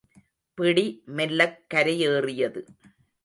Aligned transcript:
பிடி 0.57 0.85
மெல்லக் 1.05 1.59
கரையேறியது. 1.73 2.61